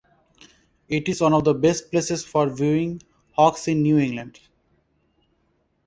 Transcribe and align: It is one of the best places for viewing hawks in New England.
It 0.89 1.07
is 1.09 1.21
one 1.21 1.33
of 1.33 1.43
the 1.43 1.53
best 1.53 1.91
places 1.91 2.25
for 2.25 2.49
viewing 2.49 3.03
hawks 3.35 3.67
in 3.67 3.83
New 3.83 3.99
England. 3.99 4.39